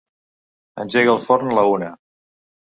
[0.85, 1.93] Engega el forn a la una.